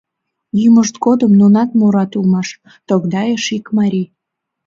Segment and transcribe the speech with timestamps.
[0.59, 2.49] —Йӱмышт годым нунат мурат улмаш,—
[2.87, 4.07] тогдайыш ик марий.